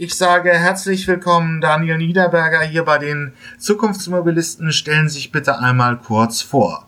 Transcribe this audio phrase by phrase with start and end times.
[0.00, 4.70] Ich sage herzlich willkommen, Daniel Niederberger hier bei den Zukunftsmobilisten.
[4.70, 6.86] Stellen Sie sich bitte einmal kurz vor.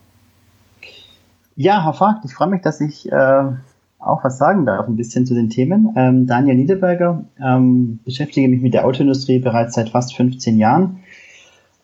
[1.56, 3.42] Ja, Herr Vogt, ich freue mich, dass ich äh,
[3.98, 5.92] auch was sagen darf, ein bisschen zu den Themen.
[5.96, 11.00] Ähm, Daniel Niederberger, ähm, beschäftige mich mit der Autoindustrie bereits seit fast 15 Jahren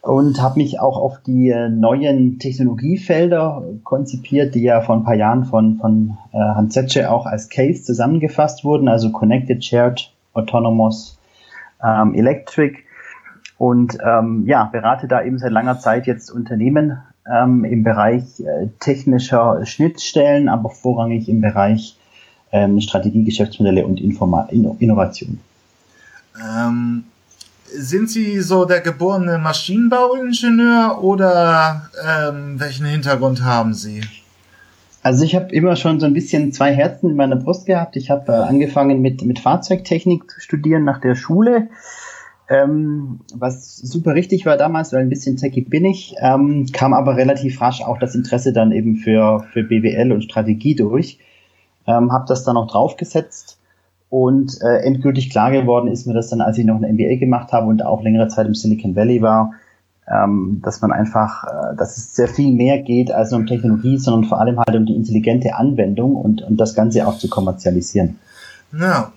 [0.03, 5.17] und habe mich auch auf die äh, neuen Technologiefelder konzipiert, die ja vor ein paar
[5.17, 11.19] Jahren von, von äh, Hans Zetsche auch als Case zusammengefasst wurden, also Connected, Shared, Autonomous,
[11.83, 12.79] ähm, Electric.
[13.59, 16.99] Und ähm, ja, berate da eben seit langer Zeit jetzt Unternehmen
[17.31, 21.97] ähm, im Bereich äh, technischer Schnittstellen, aber vorrangig im Bereich
[22.53, 25.41] ähm, Strategie, Geschäftsmodelle und Informa Innovation.
[26.41, 27.05] Ähm,
[27.65, 34.03] sind Sie so der geborene Maschinenbauingenieur oder ähm, welchen Hintergrund haben Sie?
[35.07, 37.95] Also ich habe immer schon so ein bisschen zwei Herzen in meiner Brust gehabt.
[37.95, 41.69] Ich habe äh, angefangen mit, mit Fahrzeugtechnik zu studieren nach der Schule,
[42.49, 47.17] ähm, was super richtig war damals, weil ein bisschen techy bin ich, ähm, kam aber
[47.17, 51.21] relativ rasch auch das Interesse dann eben für, für BWL und Strategie durch.
[51.87, 53.61] Ähm, habe das dann auch draufgesetzt
[54.11, 57.53] und äh, endgültig klar geworden ist mir das dann, als ich noch ein MBA gemacht
[57.53, 59.53] habe und auch längere Zeit im Silicon Valley war,
[60.09, 63.99] ähm, dass man einfach, äh, dass es sehr viel mehr geht als nur um Technologie,
[63.99, 68.19] sondern vor allem halt um die intelligente Anwendung und, und das Ganze auch zu kommerzialisieren.
[68.79, 69.13] Ja,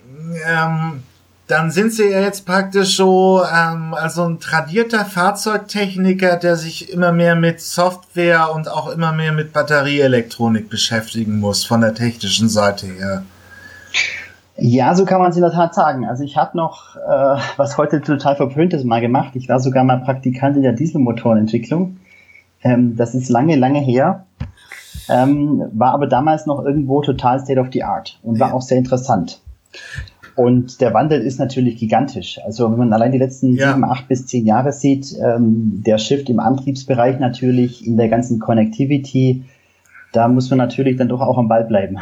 [0.48, 1.02] ähm,
[1.46, 7.12] dann sind Sie ja jetzt praktisch so ähm, also ein tradierter Fahrzeugtechniker, der sich immer
[7.12, 12.86] mehr mit Software und auch immer mehr mit Batterieelektronik beschäftigen muss von der technischen Seite
[12.86, 13.24] her.
[14.60, 16.04] Ja, so kann man es in der Tat sagen.
[16.04, 19.34] Also ich habe noch, äh, was heute total verpönt ist, mal gemacht.
[19.34, 21.96] Ich war sogar mal Praktikant in der Dieselmotorenentwicklung.
[22.62, 24.26] Ähm, das ist lange, lange her.
[25.08, 28.78] Ähm, war aber damals noch irgendwo total State of the Art und war auch sehr
[28.78, 29.40] interessant.
[30.36, 32.38] Und der Wandel ist natürlich gigantisch.
[32.44, 33.72] Also wenn man allein die letzten ja.
[33.72, 38.38] sieben, acht bis zehn Jahre sieht, ähm, der Shift im Antriebsbereich natürlich, in der ganzen
[38.38, 39.44] Connectivity,
[40.12, 41.98] da muss man natürlich dann doch auch am Ball bleiben.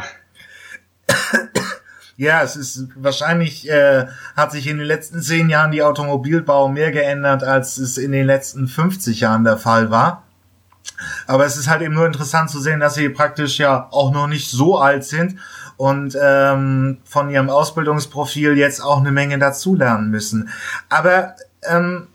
[2.19, 6.91] Ja, es ist wahrscheinlich äh, hat sich in den letzten zehn Jahren die Automobilbau mehr
[6.91, 10.23] geändert, als es in den letzten 50 Jahren der Fall war.
[11.27, 14.27] Aber es ist halt eben nur interessant zu sehen, dass sie praktisch ja auch noch
[14.27, 15.37] nicht so alt sind
[15.77, 20.49] und ähm, von ihrem Ausbildungsprofil jetzt auch eine Menge dazulernen müssen.
[20.89, 22.07] Aber ähm,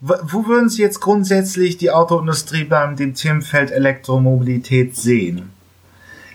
[0.00, 5.50] wo würden Sie jetzt grundsätzlich die Autoindustrie beim dem Themenfeld Elektromobilität sehen?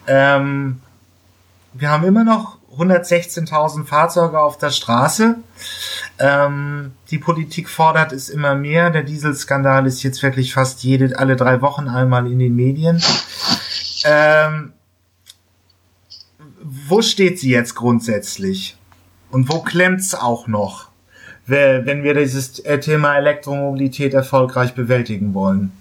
[0.06, 0.82] Ähm,
[1.74, 5.36] wir haben immer noch 116.000 Fahrzeuge auf der Straße.
[6.20, 8.90] Ähm, die Politik fordert es immer mehr.
[8.90, 13.02] Der Dieselskandal ist jetzt wirklich fast jede, alle drei Wochen einmal in den Medien.
[14.06, 14.74] Ähm,
[16.62, 18.78] wo steht sie jetzt grundsätzlich?
[19.32, 20.90] Und wo klemmt's auch noch,
[21.46, 25.72] wenn wir dieses äh, Thema Elektromobilität erfolgreich bewältigen wollen?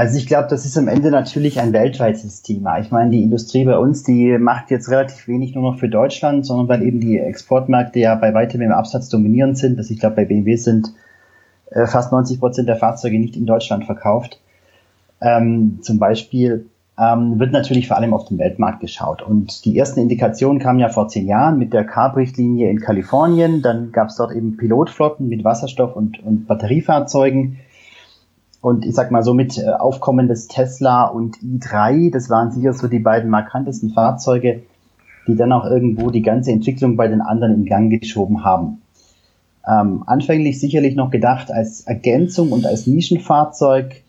[0.00, 2.78] Also ich glaube, das ist am Ende natürlich ein weltweites Thema.
[2.78, 6.46] Ich meine, die Industrie bei uns, die macht jetzt relativ wenig nur noch für Deutschland,
[6.46, 9.76] sondern weil eben die Exportmärkte ja bei weitem im Absatz dominierend sind.
[9.76, 10.94] Also ich glaube, bei BMW sind
[11.70, 14.40] äh, fast 90 Prozent der Fahrzeuge nicht in Deutschland verkauft.
[15.20, 16.64] Ähm, zum Beispiel
[16.98, 19.20] ähm, wird natürlich vor allem auf den Weltmarkt geschaut.
[19.20, 23.60] Und die ersten Indikationen kamen ja vor zehn Jahren mit der CARB-Richtlinie in Kalifornien.
[23.60, 27.58] Dann gab es dort eben Pilotflotten mit Wasserstoff- und, und Batteriefahrzeugen
[28.60, 32.72] und ich sag mal so mit äh, Aufkommen des Tesla und i3, das waren sicher
[32.72, 34.62] so die beiden markantesten Fahrzeuge,
[35.26, 38.82] die dann auch irgendwo die ganze Entwicklung bei den anderen in Gang geschoben haben.
[39.66, 44.02] Ähm, anfänglich sicherlich noch gedacht als Ergänzung und als Nischenfahrzeug,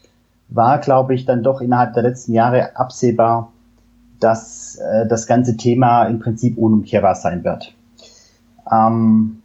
[0.51, 3.51] war, glaube ich, dann doch innerhalb der letzten Jahre absehbar,
[4.19, 7.73] dass äh, das ganze Thema im Prinzip unumkehrbar sein wird.
[8.69, 9.40] Ähm,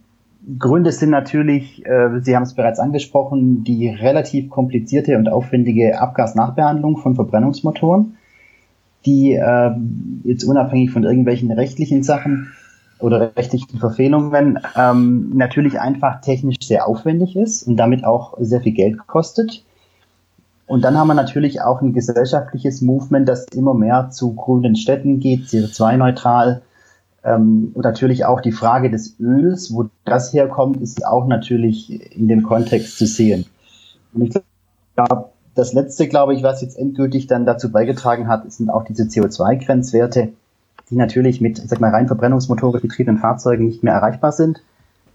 [0.59, 6.97] Gründe sind natürlich, äh, Sie haben es bereits angesprochen, die relativ komplizierte und aufwendige Abgasnachbehandlung
[6.97, 8.17] von Verbrennungsmotoren,
[9.05, 9.71] die äh,
[10.23, 12.51] jetzt unabhängig von irgendwelchen rechtlichen Sachen
[12.99, 18.73] oder rechtlichen Verfehlungen ähm, natürlich einfach technisch sehr aufwendig ist und damit auch sehr viel
[18.73, 19.63] Geld kostet.
[20.65, 25.19] Und dann haben wir natürlich auch ein gesellschaftliches Movement, das immer mehr zu grünen Städten
[25.19, 26.61] geht, CO2-neutral,
[27.27, 32.29] ähm, und natürlich auch die Frage des Öls, wo das herkommt, ist auch natürlich in
[32.29, 33.45] dem Kontext zu sehen.
[34.13, 34.33] Und ich
[34.95, 39.03] glaube, das letzte, glaube ich, was jetzt endgültig dann dazu beigetragen hat, sind auch diese
[39.03, 40.29] CO2-Grenzwerte,
[40.89, 44.61] die natürlich mit, ich sag mal, rein verbrennungsmotorisch betriebenen Fahrzeugen nicht mehr erreichbar sind.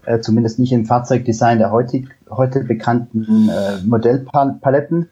[0.05, 5.09] Äh, zumindest nicht im Fahrzeugdesign der heutig, heute bekannten äh, Modellpaletten.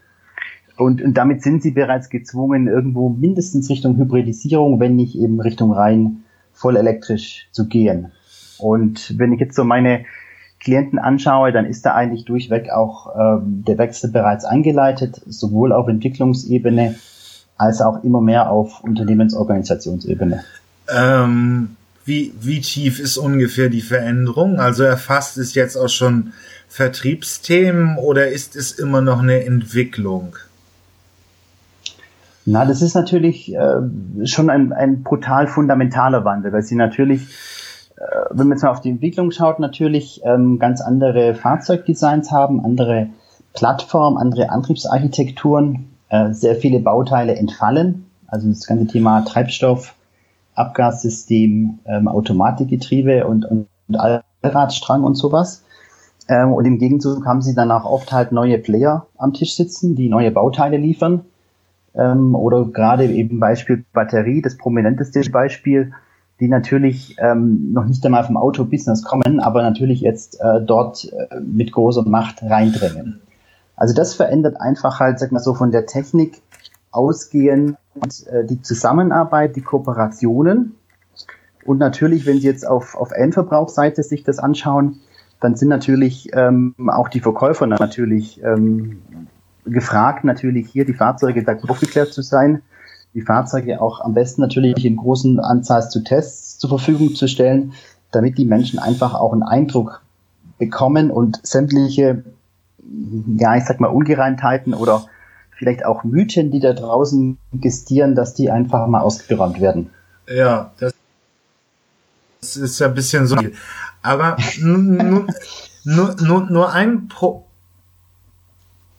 [0.78, 5.72] Und, und damit sind sie bereits gezwungen, irgendwo mindestens Richtung Hybridisierung, wenn nicht eben Richtung
[5.72, 6.24] rein
[6.62, 8.12] voll elektrisch zu gehen.
[8.58, 10.06] Und wenn ich jetzt so meine
[10.60, 15.88] Klienten anschaue, dann ist da eigentlich durchweg auch ähm, der Wechsel bereits eingeleitet, sowohl auf
[15.88, 16.96] Entwicklungsebene
[17.58, 20.44] als auch immer mehr auf Unternehmensorganisationsebene.
[20.88, 21.76] Ähm,
[22.06, 24.60] wie, wie tief ist ungefähr die Veränderung?
[24.60, 26.34] Also erfasst es jetzt auch schon
[26.68, 30.36] Vertriebsthemen oder ist es immer noch eine Entwicklung?
[32.52, 37.22] Na, das ist natürlich äh, schon ein, ein brutal fundamentaler Wandel, weil sie natürlich,
[37.96, 38.02] äh,
[38.32, 43.08] wenn man jetzt mal auf die Entwicklung schaut, natürlich ähm, ganz andere Fahrzeugdesigns haben, andere
[43.54, 48.08] Plattformen, andere Antriebsarchitekturen, äh, sehr viele Bauteile entfallen.
[48.28, 49.96] Also das ganze Thema Treibstoff,
[50.54, 55.64] Abgassystem, ähm, Automatikgetriebe und, und, und Allradstrang und sowas.
[56.28, 60.10] Ähm, und im Gegenzug haben sie danach oft halt neue Player am Tisch sitzen, die
[60.10, 61.22] neue Bauteile liefern
[61.96, 65.94] ähm, oder gerade eben Beispiel Batterie, das prominenteste Beispiel,
[66.40, 71.40] die natürlich ähm, noch nicht einmal vom Autobusiness kommen, aber natürlich jetzt äh, dort äh,
[71.40, 73.22] mit großer Macht reindrängen.
[73.76, 76.42] Also das verändert einfach halt, sag mal so, von der Technik
[76.92, 80.76] ausgehend äh, die Zusammenarbeit, die Kooperationen.
[81.66, 85.00] Und natürlich, wenn Sie jetzt auf, auf Endverbrauchsseite sich das anschauen,
[85.40, 89.02] dann sind natürlich ähm, auch die Verkäufer natürlich ähm,
[89.66, 92.62] gefragt, natürlich hier die Fahrzeuge da aufgeklärt zu sein,
[93.14, 97.74] die Fahrzeuge auch am besten natürlich in großen Anzahl zu Tests zur Verfügung zu stellen,
[98.12, 100.02] damit die Menschen einfach auch einen Eindruck
[100.58, 102.24] bekommen und sämtliche,
[103.38, 105.06] ja, ich sag mal, Ungereimtheiten oder
[105.52, 109.90] vielleicht auch Mythen, die da draußen gestieren, dass die einfach mal ausgeräumt werden.
[110.28, 110.94] Ja, das
[112.56, 113.38] ist ja ein bisschen so.
[114.02, 115.28] Aber nur,
[115.84, 117.46] nur, nur, nur ein Pro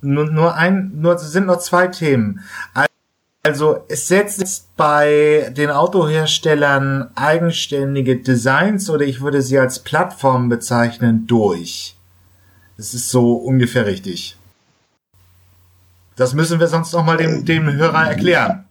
[0.02, 2.40] nur, nur ein, nur sind noch zwei Themen.
[3.44, 11.26] Also es setzt bei den Autoherstellern eigenständige Designs oder ich würde sie als Plattform bezeichnen
[11.26, 11.96] durch.
[12.76, 14.36] Das ist so ungefähr richtig.
[16.16, 18.64] Das müssen wir sonst noch mal dem, dem Hörer erklären.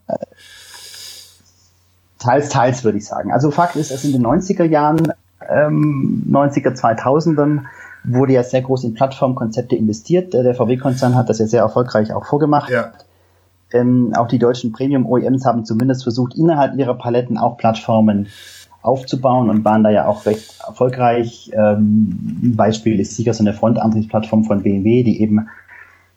[2.19, 3.31] Teils, teils würde ich sagen.
[3.31, 5.11] Also Fakt ist, dass in den 90er Jahren,
[5.49, 7.65] ähm, 90er, 2000ern
[8.03, 10.33] wurde ja sehr groß in Plattformkonzepte investiert.
[10.33, 12.69] Der VW-Konzern hat das ja sehr erfolgreich auch vorgemacht.
[12.71, 12.91] Ja.
[13.73, 18.27] Ähm, auch die deutschen Premium-OEMs haben zumindest versucht, innerhalb ihrer Paletten auch Plattformen
[18.81, 21.51] aufzubauen und waren da ja auch recht erfolgreich.
[21.53, 25.47] Ähm, ein Beispiel ist sicher so eine Frontantriebsplattform von BMW, die eben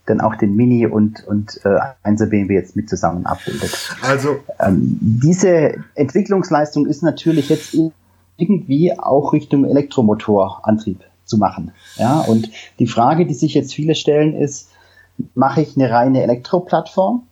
[0.07, 1.79] dann auch den Mini und, und äh,
[2.09, 3.97] 1er BMW jetzt mit zusammen abbildet.
[4.03, 7.77] Also ähm, diese Entwicklungsleistung ist natürlich jetzt
[8.37, 11.73] irgendwie auch Richtung Elektromotorantrieb zu machen.
[11.97, 14.71] Ja, und die Frage, die sich jetzt viele stellen, ist,
[15.35, 17.23] mache ich eine reine Elektroplattform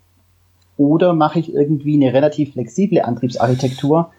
[0.76, 4.10] oder mache ich irgendwie eine relativ flexible Antriebsarchitektur,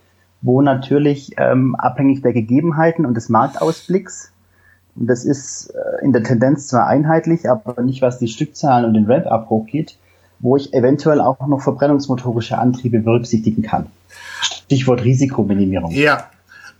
[0.41, 4.33] wo natürlich ähm, abhängig der Gegebenheiten und des Marktausblicks,
[4.95, 8.93] und das ist äh, in der Tendenz zwar einheitlich, aber nicht was die Stückzahlen und
[8.93, 9.97] den Ramp-Up geht,
[10.39, 13.87] wo ich eventuell auch noch verbrennungsmotorische Antriebe berücksichtigen kann.
[14.41, 15.91] Stichwort Risikominimierung.
[15.91, 16.29] Ja,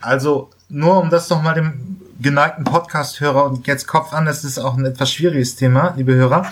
[0.02, 4.78] also nur um das nochmal dem geneigten Podcast-Hörer und jetzt Kopf an, das ist auch
[4.78, 6.46] ein etwas schwieriges Thema, liebe Hörer.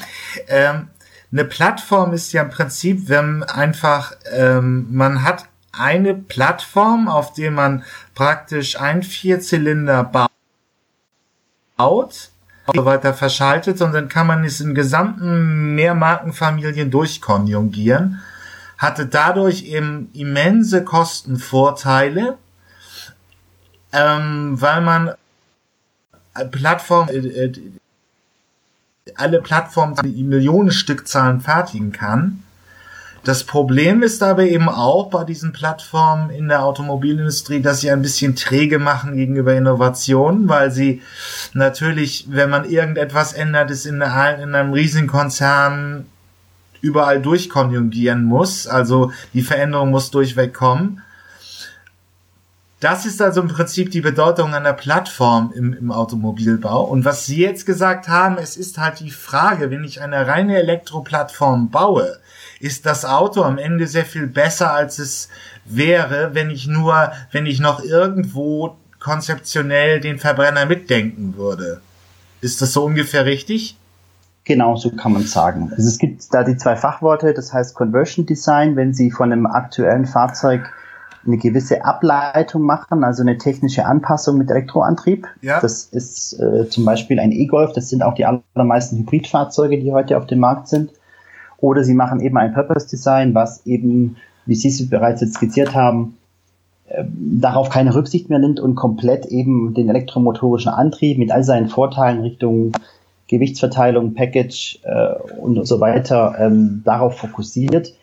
[0.48, 0.88] Ähm,
[1.32, 7.52] eine Plattform ist ja im Prinzip, wenn einfach ähm, man hat eine Plattform, auf der
[7.52, 7.84] man
[8.14, 10.30] praktisch ein Vierzylinder
[11.78, 12.30] baut,
[12.74, 18.22] so weiter verschaltet und dann kann man es in gesamten Mehrmarkenfamilien durchkonjugieren,
[18.78, 22.38] hatte dadurch eben immense Kostenvorteile,
[23.94, 25.12] ähm, weil man
[26.52, 27.54] Plattform, äh, äh,
[29.16, 32.44] alle Plattformen die Millionen Stückzahlen fertigen kann.
[33.24, 38.02] Das Problem ist aber eben auch bei diesen Plattformen in der Automobilindustrie, dass sie ein
[38.02, 41.04] bisschen träge machen gegenüber Innovationen, weil sie
[41.54, 46.08] natürlich, wenn man irgendetwas ändert, es in, in einem Riesenkonzern
[46.82, 48.66] überall durchkonjugieren muss.
[48.66, 51.04] Also die Veränderung muss durchweg kommen.
[52.82, 56.84] Das ist also im Prinzip die Bedeutung einer Plattform im, im Automobilbau.
[56.84, 60.58] Und was Sie jetzt gesagt haben, es ist halt die Frage, wenn ich eine reine
[60.58, 62.18] Elektroplattform baue,
[62.60, 65.30] ist das Auto am Ende sehr viel besser, als es
[65.64, 71.82] wäre, wenn ich nur, wenn ich noch irgendwo konzeptionell den Verbrenner mitdenken würde.
[72.42, 73.78] Ist das so ungefähr richtig?
[74.44, 75.72] Genau, so kann man sagen.
[75.76, 79.46] Also es gibt da die zwei Fachworte, das heißt Conversion Design, wenn Sie von einem
[79.46, 80.74] aktuellen Fahrzeug
[81.26, 85.28] eine gewisse Ableitung machen, also eine technische Anpassung mit Elektroantrieb.
[85.42, 85.60] Ja.
[85.60, 90.18] Das ist äh, zum Beispiel ein E-Golf, das sind auch die allermeisten Hybridfahrzeuge, die heute
[90.18, 90.92] auf dem Markt sind.
[91.58, 95.76] Oder sie machen eben ein Purpose Design, was eben, wie Sie es bereits jetzt skizziert
[95.76, 96.18] haben,
[96.88, 101.70] äh, darauf keine Rücksicht mehr nimmt und komplett eben den elektromotorischen Antrieb mit all seinen
[101.70, 102.72] Vorteilen Richtung
[103.28, 107.94] Gewichtsverteilung, Package äh, und so weiter ähm, darauf fokussiert.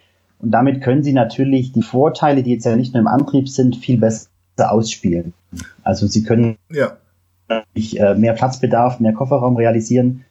[0.41, 3.77] Und damit können sie natürlich die Vorteile, die jetzt ja nicht nur im Antrieb sind,
[3.77, 4.29] viel besser
[4.59, 5.33] ausspielen.
[5.83, 6.93] Also sie können ja.
[7.49, 10.25] äh, mehr Platzbedarf, mehr Kofferraum realisieren.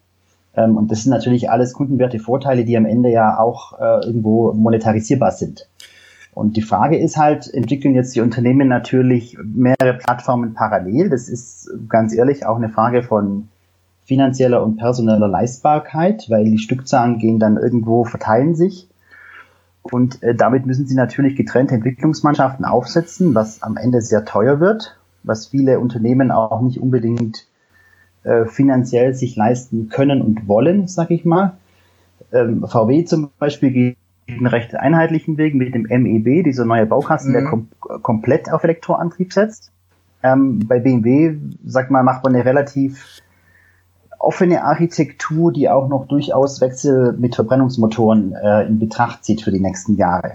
[0.55, 4.53] Ähm, und das sind natürlich alles kundenwerte Vorteile, die am Ende ja auch äh, irgendwo
[4.53, 5.67] monetarisierbar sind.
[6.33, 11.09] Und die Frage ist halt, entwickeln jetzt die Unternehmen natürlich mehrere Plattformen parallel?
[11.09, 13.47] Das ist ganz ehrlich auch eine Frage von
[14.05, 18.87] finanzieller und personeller Leistbarkeit, weil die Stückzahlen gehen dann irgendwo, verteilen sich.
[19.91, 24.97] Und äh, damit müssen sie natürlich getrennte Entwicklungsmannschaften aufsetzen, was am Ende sehr teuer wird,
[25.23, 27.47] was viele Unternehmen auch nicht unbedingt
[28.23, 31.57] äh, finanziell sich leisten können und wollen, sag ich mal.
[32.31, 37.31] Ähm, VW zum Beispiel geht einen recht einheitlichen Weg mit dem MEB, dieser neue Baukasten,
[37.31, 37.33] mhm.
[37.33, 37.67] der kom
[38.01, 39.71] komplett auf Elektroantrieb setzt.
[40.23, 43.21] Ähm, bei BMW, sag mal, macht man eine relativ
[44.19, 49.59] offene Architektur, die auch noch durchaus Wechsel mit Verbrennungsmotoren äh, in Betracht zieht für die
[49.59, 50.33] nächsten Jahre.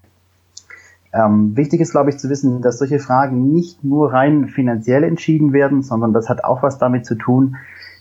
[1.13, 5.53] Ähm, wichtig ist, glaube ich, zu wissen, dass solche Fragen nicht nur rein finanziell entschieden
[5.53, 7.57] werden, sondern das hat auch was damit zu tun,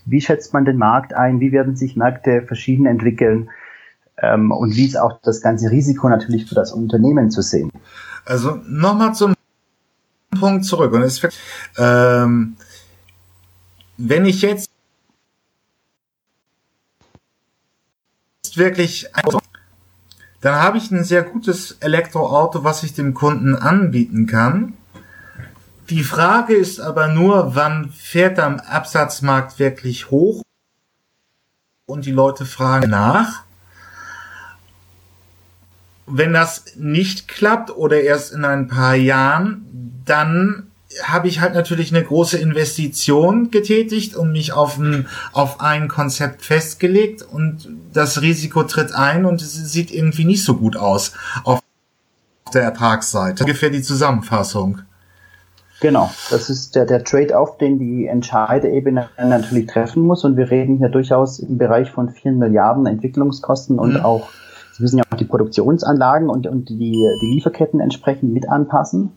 [0.06, 3.50] wie schätzt man den Markt ein, wie werden sich Märkte verschieden entwickeln
[4.18, 7.72] ähm, und wie ist auch das ganze Risiko natürlich für das Unternehmen zu sehen.
[8.26, 9.34] Also nochmal zum
[10.40, 10.94] Punkt zurück.
[10.94, 11.22] Und es,
[11.78, 12.56] ähm,
[13.98, 14.71] wenn ich jetzt
[18.58, 19.08] wirklich
[20.42, 24.74] dann habe ich ein sehr gutes Elektroauto, was ich dem Kunden anbieten kann.
[25.92, 30.42] Die Frage ist aber nur, wann fährt am Absatzmarkt wirklich hoch?
[31.86, 33.44] Und die Leute fragen nach.
[36.08, 40.71] Wenn das nicht klappt oder erst in ein paar Jahren, dann
[41.04, 46.44] habe ich halt natürlich eine große Investition getätigt und mich auf ein, auf ein Konzept
[46.44, 51.62] festgelegt und das Risiko tritt ein und es sieht irgendwie nicht so gut aus auf
[52.54, 53.44] der Ertragsseite.
[53.44, 54.80] Ungefähr die Zusammenfassung.
[55.82, 60.78] Genau, das ist der, der Trade-off, den die Entscheiderebene natürlich treffen muss und wir reden
[60.78, 64.02] hier durchaus im Bereich von vielen Milliarden Entwicklungskosten und mhm.
[64.02, 64.30] auch,
[64.74, 69.12] Sie müssen ja auch die Produktionsanlagen und, und die, die Lieferketten entsprechend mit anpassen.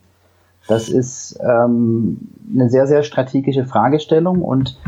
[0.66, 2.18] Das ist ähm,
[2.52, 4.78] eine sehr, sehr strategische Fragestellung und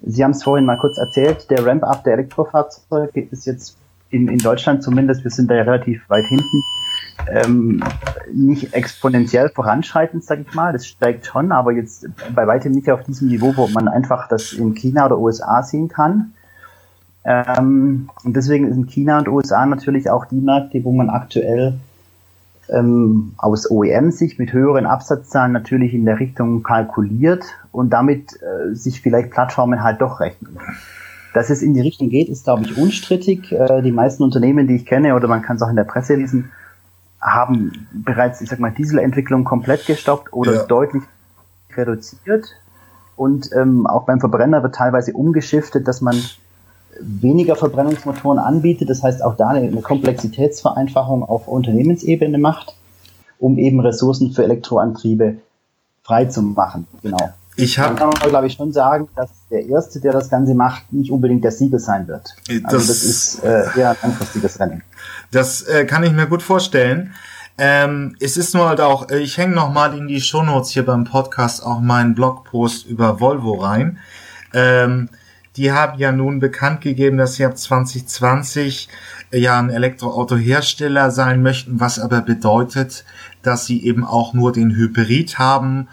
[0.00, 3.76] Sie haben es vorhin mal kurz erzählt, der Ramp-up der Elektrofahrzeuge ist jetzt
[4.10, 6.62] in, in Deutschland zumindest, wir sind da ja relativ weit hinten,
[7.30, 7.82] ähm,
[8.32, 10.72] nicht exponentiell voranschreitend, sage ich mal.
[10.72, 14.52] Das steigt schon, aber jetzt bei weitem nicht auf diesem Niveau, wo man einfach das
[14.52, 16.32] in China oder USA sehen kann.
[17.24, 21.74] Ähm, und deswegen sind China und USA natürlich auch die Märkte, wo man aktuell
[22.70, 29.00] ähm, aus OEM-Sicht mit höheren Absatzzahlen natürlich in der Richtung kalkuliert und damit äh, sich
[29.00, 30.58] vielleicht Plattformen halt doch rechnen.
[31.34, 33.52] Dass es in die Richtung geht, ist, glaube ich, unstrittig.
[33.52, 36.14] Äh, die meisten Unternehmen, die ich kenne, oder man kann es auch in der Presse
[36.14, 36.50] lesen,
[37.20, 40.62] haben bereits, ich sag mal, Dieselentwicklung komplett gestoppt oder ja.
[40.64, 41.02] deutlich
[41.74, 42.54] reduziert.
[43.16, 46.16] Und ähm, auch beim Verbrenner wird teilweise umgeschiftet, dass man
[47.00, 48.90] weniger Verbrennungsmotoren anbietet.
[48.90, 52.74] Das heißt, auch da eine, Komplexitätsvereinfachung auf Unternehmensebene macht,
[53.38, 55.36] um eben Ressourcen für Elektroantriebe
[56.02, 56.86] frei zu machen.
[57.02, 57.32] Genau.
[57.56, 60.92] Ich habe, kann man glaube ich schon sagen, dass der erste, der das Ganze macht,
[60.92, 62.36] nicht unbedingt der Sieger sein wird.
[62.62, 64.82] Also das, das ist äh, eher ein langfristiges Rennen.
[65.32, 67.14] Das äh, kann ich mir gut vorstellen.
[67.58, 71.02] Ähm, es ist nur halt auch, ich hänge noch mal in die Shownotes hier beim
[71.02, 73.98] Podcast auch meinen Blogpost über Volvo rein.
[74.54, 75.08] Ähm,
[75.58, 78.88] die haben ja nun bekannt gegeben, dass sie ab 2020
[79.30, 83.04] äh, ja ein Elektroautohersteller sein möchten, was aber bedeutet,
[83.42, 85.88] dass sie eben auch nur den Hybrid haben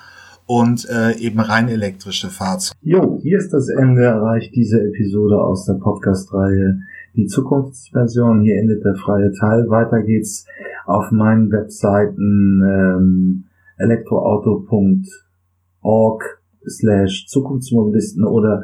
[0.45, 2.77] und äh, eben rein elektrische Fahrzeuge.
[2.81, 6.81] Jo, hier ist das Ende erreicht diese Episode aus der Podcast-Reihe
[7.15, 8.41] Die Zukunftsversion.
[8.41, 9.67] Hier endet der freie Teil.
[9.69, 10.45] Weiter geht's
[10.85, 13.45] auf meinen Webseiten ähm,
[13.77, 16.23] elektroauto.org
[16.67, 18.63] slash Zukunftsmobilisten oder